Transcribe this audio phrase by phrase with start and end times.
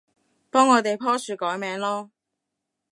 [0.49, 2.09] 幫我哋棵樹改名囉